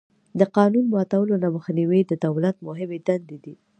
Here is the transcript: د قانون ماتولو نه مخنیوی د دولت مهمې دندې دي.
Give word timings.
د 0.39 0.41
قانون 0.55 0.85
ماتولو 0.93 1.35
نه 1.43 1.49
مخنیوی 1.55 2.01
د 2.05 2.13
دولت 2.25 2.55
مهمې 2.67 2.99
دندې 3.07 3.37
دي. 3.43 3.55